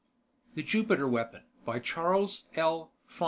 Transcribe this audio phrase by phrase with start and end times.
[0.55, 2.91] ]THE JUPITER WEAPON By CHARLES L.